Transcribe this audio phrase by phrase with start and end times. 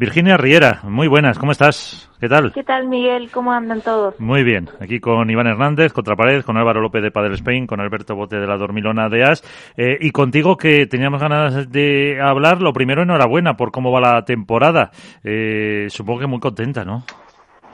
[0.00, 2.08] Virginia Riera, muy buenas, ¿cómo estás?
[2.20, 2.52] ¿Qué tal?
[2.52, 3.32] ¿Qué tal, Miguel?
[3.32, 4.14] ¿Cómo andan todos?
[4.20, 8.14] Muy bien, aquí con Iván Hernández, Contrapared, con Álvaro López de Padre Spain, con Alberto
[8.14, 9.42] Bote de la Dormilona de As,
[9.76, 12.62] eh, y contigo que teníamos ganas de hablar.
[12.62, 14.92] Lo primero, enhorabuena por cómo va la temporada.
[15.24, 17.02] Eh, supongo que muy contenta, ¿no?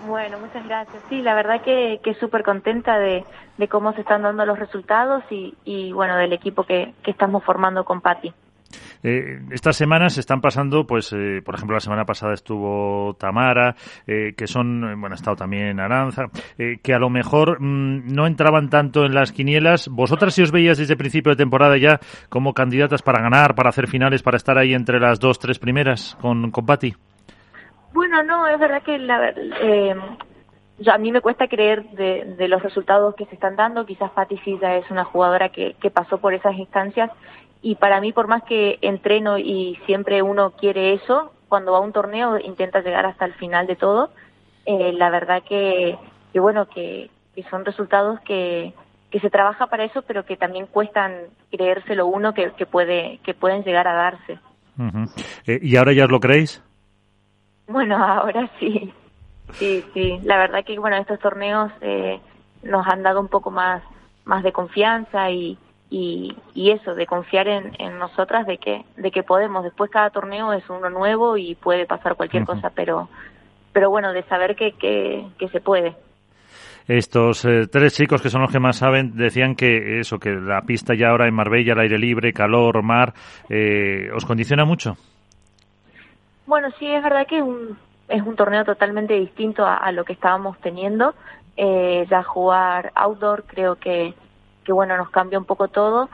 [0.06, 1.02] Bueno, muchas gracias.
[1.11, 3.22] Sí, la verdad que, que súper contenta de,
[3.59, 7.45] de, cómo se están dando los resultados y, y bueno, del equipo que, que estamos
[7.45, 8.32] formando con Patti.
[9.05, 13.77] Eh, estas semanas están pasando, pues, eh, por ejemplo, la semana pasada estuvo Tamara,
[14.07, 16.24] eh, que son, bueno, ha estado también Aranza,
[16.56, 19.88] eh, que a lo mejor mmm, no entraban tanto en las quinielas.
[19.88, 23.69] ¿Vosotras si os veías desde el principio de temporada ya como candidatas para ganar, para
[23.69, 26.95] hacer finales, para estar ahí entre las dos, tres primeras con, con Patti?
[27.92, 29.95] Bueno, no, es verdad que la, eh,
[30.91, 33.86] a mí me cuesta creer de, de, los resultados que se están dando.
[33.86, 37.11] Quizás Patti sí ya es una jugadora que, que pasó por esas instancias
[37.64, 41.80] y para mí por más que entreno y siempre uno quiere eso, cuando va a
[41.80, 44.10] un torneo intenta llegar hasta el final de todo,
[44.66, 45.96] eh, la verdad que,
[46.34, 48.74] que bueno, que, que, son resultados que,
[49.11, 51.14] que se trabaja para eso, pero que también cuestan
[51.50, 54.39] creérselo uno que, que, puede, que pueden llegar a darse.
[54.77, 55.24] Uh -huh.
[55.46, 56.62] eh, ¿Y ahora ya os lo creéis?
[57.67, 58.92] Bueno, ahora sí,
[59.55, 60.20] sí, sí.
[60.24, 62.20] La verdad que bueno, estos torneos eh,
[62.62, 63.83] nos han dado un poco más,
[64.27, 65.56] más de confianza y,
[65.95, 69.62] y, y, eso, de confiar en, en, nosotras de que, de que podemos.
[69.62, 72.55] Después cada torneo es uno nuevo y puede pasar cualquier uh -huh.
[72.55, 73.09] cosa, pero,
[73.73, 75.95] pero bueno, de saber que, que, que se puede.
[76.89, 80.62] Estos eh, tres chicos que son los que más saben decían que eso, que la
[80.62, 83.14] pista ya ahora en Marbella, al aire libre, calor, mar,
[83.48, 84.97] eh, ¿os condiciona mucho?
[86.47, 90.05] Bueno, sí, es verdad que es un, es un torneo totalmente distinto a, a lo
[90.05, 91.14] que estábamos teniendo.
[91.56, 94.12] Eh, ya jugar outdoor creo que,
[94.65, 96.09] que bueno, nos cambia un poco todo.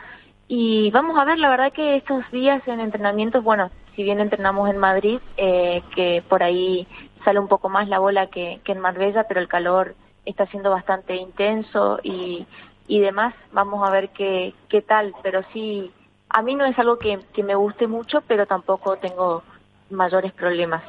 [0.49, 4.69] Y vamos a ver, la verdad que estos días en entrenamientos, bueno, si bien entrenamos
[4.69, 6.89] en Madrid, eh, que por ahí
[7.25, 10.71] sale un poco más la bola que, que en Marbella, pero el calor está siendo
[10.71, 12.47] bastante intenso y,
[12.89, 13.35] y demás.
[13.53, 15.93] Vamos a ver qué, qué tal, pero sí,
[16.29, 19.43] a mí no es algo que, que me guste mucho, pero tampoco tengo
[19.91, 20.83] mayores problemas.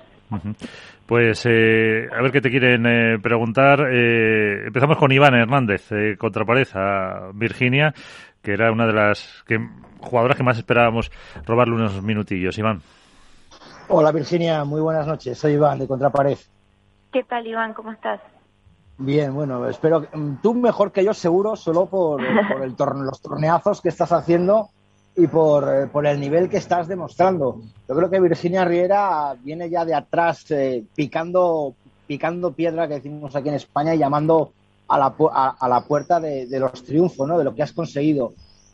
[1.05, 3.87] Pues eh, a ver qué te quieren eh, preguntar.
[3.91, 7.93] Eh, empezamos con Iván Hernández, eh, contrapared a Virginia,
[8.41, 9.59] que era una de las que,
[9.99, 11.11] jugadoras que más esperábamos
[11.45, 12.57] robarle unos minutillos.
[12.57, 12.81] Iván.
[13.89, 15.37] Hola Virginia, muy buenas noches.
[15.37, 16.37] Soy Iván de Contrapared.
[17.11, 17.73] ¿Qué tal Iván?
[17.73, 18.21] ¿Cómo estás?
[18.97, 20.07] Bien, bueno, espero que
[20.41, 22.21] tú mejor que yo seguro, solo por,
[22.51, 24.69] por el torne, los torneazos que estás haciendo
[25.15, 27.61] y por, eh, por, el nivel que estás demostrando.
[27.87, 31.75] Yo creo que Virginia Riera viene ya de atrás eh, picando,
[32.07, 34.53] picando piedra, que decimos aquí en España, y llamando
[34.87, 35.13] a la,
[35.59, 37.37] a, la puerta de, de, los triunfos, ¿no?
[37.37, 38.33] de lo que has conseguido.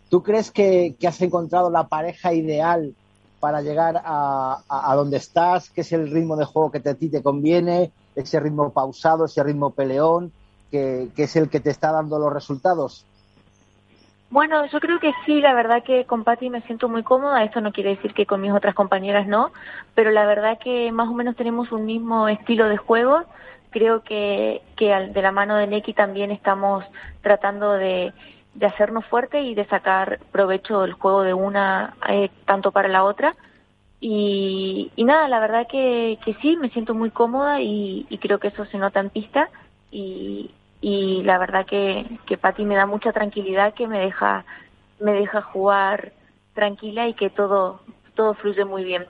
[0.09, 2.93] ¿Tú crees que, has encontrado la pareja ideal
[3.39, 5.69] para llegar a, a, a, donde estás?
[5.69, 7.91] ¿Qué es el ritmo de juego que te, a ti te conviene?
[8.15, 10.31] ¿Ese ritmo pausado, ese ritmo peleón?
[10.71, 13.05] que, que es el que te está dando los resultados?
[14.29, 17.61] Bueno, yo creo que sí, la verdad que con Patti me siento muy cómoda, esto
[17.61, 19.51] no quiere decir que con mis otras compañeras no,
[19.95, 23.23] pero la verdad que más o menos tenemos un mismo estilo de juego,
[23.69, 26.83] creo que, que de la mano de Neki también estamos
[27.21, 28.11] tratando de,
[28.53, 33.03] de hacernos fuerte y de sacar provecho del juego de una eh, tanto para la
[33.05, 33.33] otra.
[34.01, 38.39] Y, y nada, la verdad que, que sí, me siento muy cómoda y, y creo
[38.39, 39.49] que eso se nota en pista
[39.91, 40.51] y,
[40.81, 44.45] y la verdad que, que Patti me da mucha tranquilidad que me deja
[44.99, 46.11] me deja jugar
[46.53, 47.81] tranquila y que todo
[48.17, 49.05] todo fluye muy bien.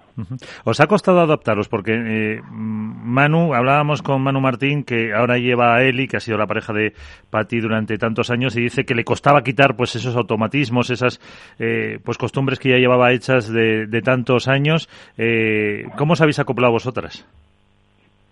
[0.66, 1.70] ¿Os ha costado adaptaros?
[1.70, 6.38] Porque eh, Manu, hablábamos con Manu Martín, que ahora lleva a Eli, que ha sido
[6.38, 6.94] la pareja de
[7.30, 11.22] Patti durante tantos años, y dice que le costaba quitar pues esos automatismos, esas
[11.58, 14.90] eh, pues costumbres que ya llevaba hechas de, de tantos años.
[15.18, 17.26] Eh, ¿Cómo os habéis acoplado vosotras?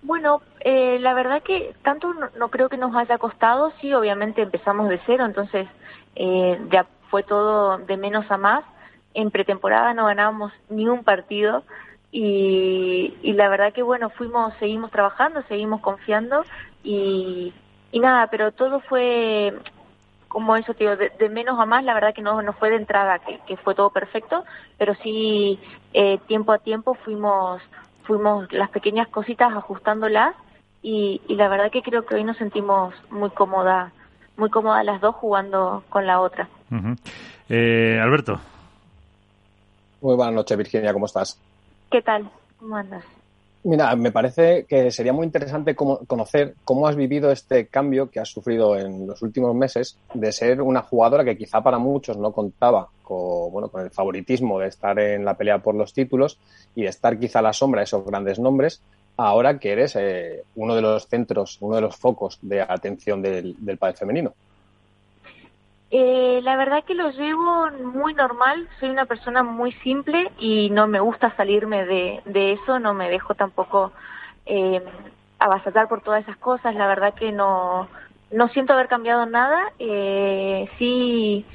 [0.06, 4.44] Bueno, eh, la verdad que tanto no, no, creo que nos haya costado, sí, obviamente
[4.44, 5.68] empezamos de cero, entonces
[6.16, 8.64] eh, ya fue todo de menos a más.
[9.16, 11.64] En pretemporada no ganábamos ni un partido
[12.12, 16.46] y, y la verdad que bueno, fuimos, seguimos trabajando, seguimos confiando
[16.84, 17.52] y,
[17.92, 19.58] y nada, pero todo fue
[20.28, 22.76] como eso, tío, de, de, menos a más, la verdad que no, no fue de
[22.76, 24.44] entrada, que, que fue todo perfecto,
[24.78, 25.60] pero sí
[25.94, 27.60] eh, tiempo a tiempo fuimos
[28.06, 30.36] fuimos las pequeñas cositas ajustándolas
[30.82, 33.92] y, y, la verdad que creo que hoy nos sentimos muy cómodas,
[34.38, 36.48] muy cómodas las dos jugando con la otra.
[36.70, 36.98] Uh -huh.
[37.50, 38.40] eh, Alberto.
[40.02, 41.40] Muy buenas noches, Virginia, ¿cómo estás?
[41.90, 42.30] ¿Qué tal?
[42.60, 43.04] ¿Cómo andas?
[43.68, 48.30] Mira, me parece que sería muy interesante conocer cómo has vivido este cambio que has
[48.30, 52.88] sufrido en los últimos meses de ser una jugadora que quizá para muchos no contaba
[53.02, 56.38] con, bueno, con el favoritismo de estar en la pelea por los títulos
[56.76, 58.84] y de estar quizá a la sombra de esos grandes nombres
[59.18, 63.56] ahora que eres eh, uno de los centros, uno de los focos de atención del,
[63.58, 64.36] del padre femenino?
[65.98, 70.88] Eh, la verdad que lo llevo muy normal, soy una persona muy simple y no
[70.88, 73.94] me gusta salirme de, de eso, no me dejo tampoco
[74.46, 74.84] eh,
[75.88, 77.88] por todas esas cosas, la verdad que no,
[78.30, 81.46] no siento haber cambiado nada, eh, sí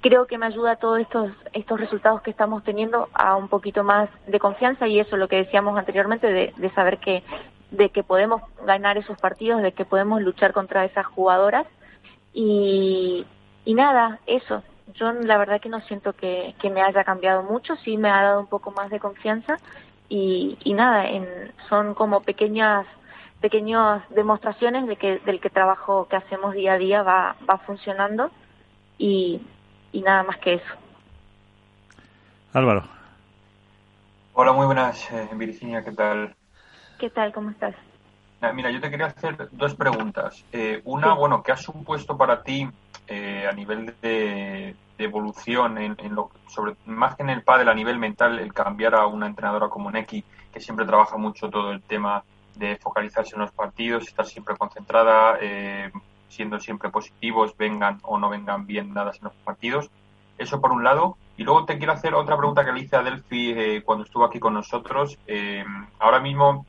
[0.00, 4.08] creo que me ayuda todos estos, estos resultados que estamos teniendo a un poquito más
[4.28, 7.24] de confianza y eso lo que decíamos anteriormente de, de saber que,
[7.72, 11.66] de que podemos ganar esos partidos, de que podemos luchar contra esas jugadoras
[12.32, 13.26] y,
[13.68, 14.62] y nada, eso.
[14.94, 18.22] Yo la verdad que no siento que, que me haya cambiado mucho, sí me ha
[18.22, 19.58] dado un poco más de confianza
[20.08, 22.86] y, y nada, en, son como pequeñas
[23.42, 28.30] pequeñas demostraciones de que del que trabajo que hacemos día a día va, va funcionando
[28.96, 29.42] y,
[29.92, 30.74] y nada más que eso.
[32.54, 32.84] Álvaro.
[34.32, 36.34] Hola, muy buenas, eh, Virginia, ¿qué tal?
[36.98, 37.34] ¿Qué tal?
[37.34, 37.74] ¿Cómo estás?
[38.54, 40.42] Mira, yo te quería hacer dos preguntas.
[40.52, 42.66] Eh, una, bueno, ¿qué ha supuesto para ti
[43.08, 47.98] eh, a nivel de, evolución, en lo, sobre, más que en el pádel, a nivel
[47.98, 52.24] mental, el cambiar a una entrenadora como Neki, que siempre trabaja mucho todo el tema
[52.56, 55.90] de focalizarse en los partidos, estar siempre concentrada, eh,
[56.28, 59.90] siendo siempre positivos, vengan o no vengan bien dadas en los partidos.
[60.36, 61.16] Eso por un lado.
[61.36, 64.24] Y luego te quiero hacer otra pregunta que le hice a Delphi eh, cuando estuvo
[64.24, 65.16] aquí con nosotros.
[65.26, 65.64] Eh,
[65.98, 66.66] ahora mismo,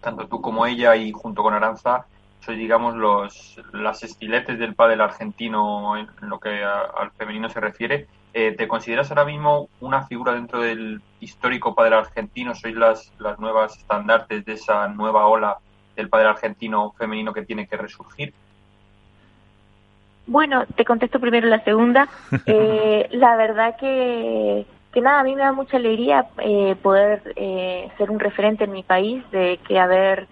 [0.00, 2.06] tanto tú como ella y junto con Aranza,
[2.40, 7.48] soy, digamos, los, las estiletes del pádel argentino en, en lo que a, al femenino
[7.48, 8.06] se refiere.
[8.32, 12.54] Eh, ¿Te consideras ahora mismo una figura dentro del histórico pádel argentino?
[12.54, 15.58] ¿Sois las, las nuevas estandartes de esa nueva ola
[15.96, 18.32] del pádel argentino femenino que tiene que resurgir?
[20.26, 22.08] Bueno, te contesto primero la segunda.
[22.46, 27.88] Eh, la verdad que, que nada, a mí me da mucha alegría eh, poder eh,
[27.98, 30.28] ser un referente en mi país, de que haber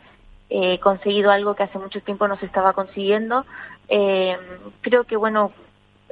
[0.51, 3.45] eh, conseguido algo que hace mucho tiempo no se estaba consiguiendo.
[3.89, 4.37] Eh,
[4.81, 5.53] creo que, bueno,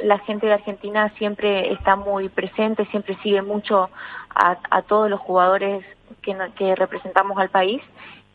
[0.02, 3.88] la gente de Argentina siempre está muy presente, siempre sigue mucho
[4.34, 5.84] a, todos los jugadores
[6.20, 7.82] que, representamos al país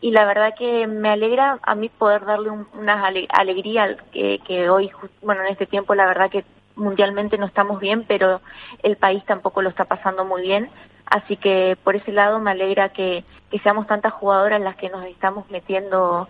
[0.01, 4.03] y la verdad que me alegra a mí poder darle un- una ale- alegría al-
[4.11, 4.89] que, que hoy,
[5.21, 6.43] bueno, en este tiempo la verdad que
[6.75, 8.41] mundialmente no estamos bien, pero
[8.81, 10.71] el país tampoco lo está pasando muy bien,
[11.11, 15.05] así que por ese lado me alegra que, que seamos tantas jugadoras las que nos
[15.05, 16.27] estamos metiendo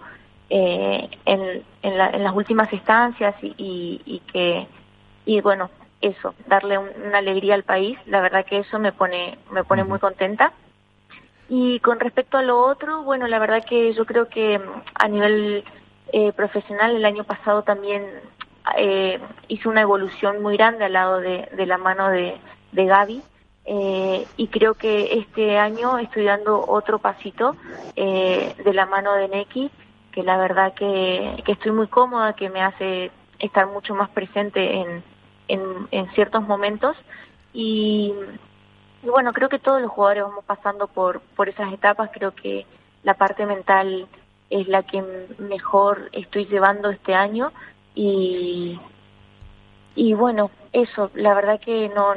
[0.49, 4.67] eh, en, en, la- en las últimas instancias y, y, y que
[5.25, 5.69] y bueno
[6.01, 7.97] eso darle un- una alegría al país.
[8.07, 10.51] La verdad que eso me pone me pone muy contenta.
[11.47, 14.59] Y con respecto a lo otro bueno la verdad que yo creo que
[14.95, 15.63] a nivel
[16.13, 18.03] eh, profesional el año pasado también
[18.77, 22.37] eh, hice una evolución muy grande al lado de, de la mano de,
[22.71, 23.21] de Gaby
[23.65, 27.55] eh, y creo que este año estoy dando otro pasito
[27.95, 29.69] eh, de la mano de Neki
[30.11, 35.03] que la verdad que, estoy muy cómoda que me hace estar mucho más presente en,
[35.47, 36.97] en, en ciertos momentos.
[37.53, 38.13] Y,
[39.03, 42.09] y bueno creo que todos los jugadores vamos pasando por por esas etapas.
[42.13, 42.65] Creo que
[43.03, 44.07] la parte mental
[44.49, 45.03] es la que
[45.39, 47.51] mejor estoy llevando este año.
[47.95, 48.79] Y
[49.95, 52.15] y bueno eso la verdad que no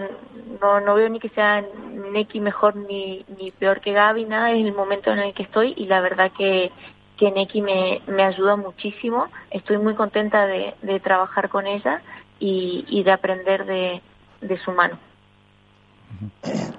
[0.61, 1.65] no no veo ni que sea
[2.12, 5.75] Neki mejor ni ni peor que Gaby nada es el momento en el que estoy
[5.77, 6.71] y la verdad que
[7.17, 9.27] que Neki me, me ayuda muchísimo.
[9.51, 12.03] Estoy muy contenta de, de trabajar con ella
[12.41, 14.03] y, y de aprender de,
[14.41, 14.99] de su mano.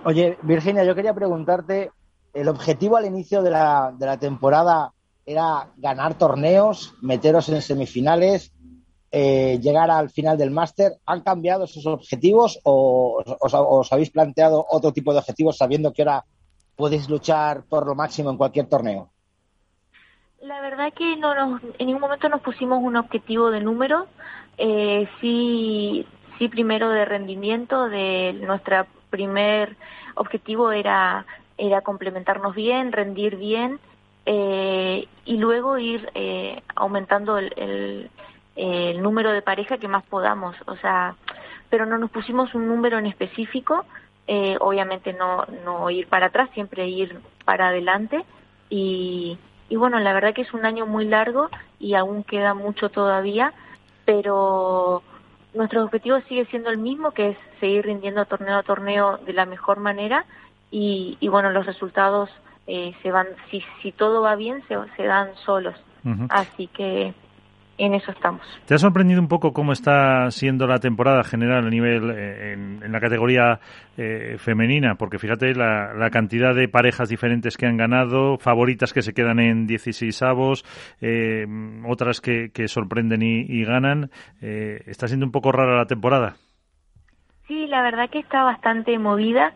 [0.03, 1.91] Oye, Virginia, yo quería preguntarte,
[2.33, 4.91] el objetivo al inicio de la, de la temporada
[5.25, 8.51] era ganar torneos, meteros en semifinales,
[9.17, 10.97] eh, llegar al final del máster.
[11.05, 16.25] ¿Han cambiado esos objetivos o os, habéis planteado otro tipo de objetivos sabiendo que ahora
[16.75, 19.09] podéis luchar por lo máximo en cualquier torneo?
[20.41, 24.07] La verdad que no nos, en ningún momento nos pusimos un objetivo de número,
[24.57, 26.05] eh, sí,
[26.37, 29.77] sí primero de rendimiento, de nuestra primer
[30.15, 31.25] objetivo era,
[31.57, 33.79] era complementarnos bien, rendir bien
[34.25, 38.11] eh, y luego ir eh, aumentando el,
[38.55, 41.15] el número de pareja que más podamos, o sea,
[41.69, 43.85] pero no nos pusimos un número en específico,
[44.27, 48.23] eh, obviamente no, no ir para atrás, siempre ir para adelante
[48.69, 49.37] y,
[49.69, 53.53] y bueno, la verdad que es un año muy largo y aún queda mucho todavía,
[54.05, 55.03] pero
[55.53, 59.45] nuestro objetivo sigue siendo el mismo, que es seguir rindiendo torneo a torneo de la
[59.45, 60.25] mejor manera
[60.71, 62.29] y, y bueno, los resultados
[62.67, 65.75] eh, se van, si, si todo va bien, se, se dan solos.
[66.29, 67.15] Así que
[67.77, 68.41] en eso estamos.
[68.65, 72.91] ¿Te ha sorprendido un poco cómo está siendo la temporada general a nivel eh, en,
[72.91, 73.59] la categoría
[73.97, 74.95] eh, femenina?
[74.95, 79.67] Porque fíjate la, cantidad de parejas diferentes que han ganado, favoritas que se quedan en
[79.67, 80.63] 16 avos,
[81.01, 81.45] eh,
[81.87, 84.09] otras que, sorprenden y, ganan.
[84.41, 86.35] ¿Está siendo un poco rara la temporada?
[87.47, 89.53] Sí, la verdad que está bastante movida.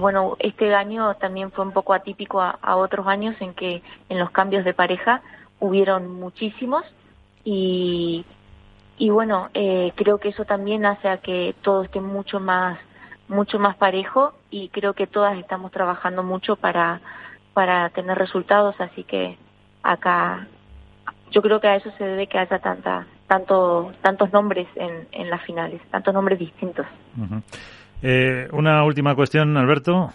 [0.00, 4.30] bueno, este año también fue un poco atípico a otros años en que en los
[4.30, 5.22] cambios de pareja
[5.60, 6.84] hubieron muchísimos
[7.44, 8.24] y,
[8.98, 12.78] y bueno, eh, creo que eso también hace a que todo esté mucho más
[13.28, 17.00] mucho más parejo y creo que todas estamos trabajando mucho para
[17.52, 19.36] para tener resultados, así que
[19.82, 20.46] acá
[21.30, 25.30] yo creo que a eso se debe que haya tanta tanto tantos nombres en, en
[25.30, 26.86] las finales, tantos nombres distintos.
[28.02, 30.12] eh, una última cuestión, Alberto.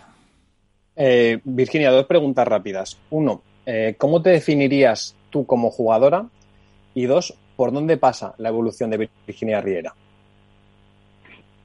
[0.96, 3.00] Eh, Virginia, dos preguntas rápidas.
[3.10, 6.26] Uno, eh, ¿cómo te definirías tú como jugadora
[6.94, 9.94] y dos, ¿por dónde pasa la evolución de Virginia Riera?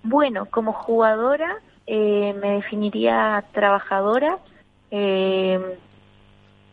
[0.02, 4.38] Bueno, como jugadora eh, me definiría trabajadora.
[4.90, 5.60] Eh,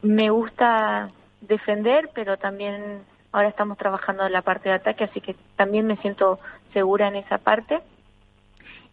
[0.01, 1.09] me gusta
[1.41, 5.97] defender, pero también ahora estamos trabajando en la parte de ataque, así que también me
[5.97, 6.39] siento
[6.73, 7.81] segura en esa parte.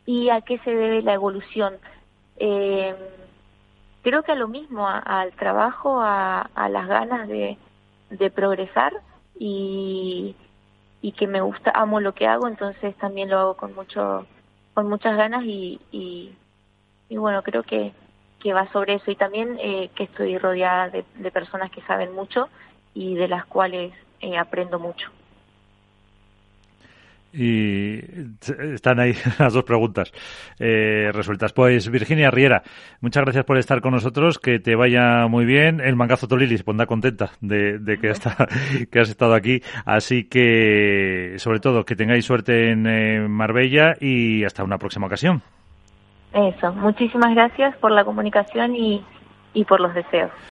[0.07, 1.75] ¿Y a qué se debe la evolución?
[2.37, 2.95] Eh,
[4.02, 7.57] creo que a lo mismo, al trabajo, a, las ganas de
[8.35, 8.92] progresar
[9.39, 10.35] y,
[11.01, 14.27] y que me gusta, amo lo que hago, entonces también lo hago con mucho,
[14.75, 16.37] con muchas ganas y, y,
[17.17, 17.93] bueno, creo que,
[18.41, 22.15] que va sobre eso y también eh, que estoy rodeada de, de, personas que saben
[22.15, 22.49] mucho
[22.95, 25.11] y de las cuales eh, aprendo mucho.
[27.33, 27.99] Y
[28.75, 30.12] están ahí las dos preguntas
[30.59, 31.53] eh, resueltas.
[31.53, 32.62] Pues Virginia Riera,
[33.01, 35.81] muchas gracias por estar con nosotros, que te vaya muy bien.
[35.81, 38.12] El mangazo Tolili se pondrá contenta de, que,
[38.91, 39.62] que has estado aquí.
[39.85, 45.43] Así que, sobre todo, que tengáis suerte en Marbella y hasta una próxima ocasión.
[46.33, 49.05] Eso, muchísimas gracias por la comunicación y,
[49.55, 50.33] y por los deseos.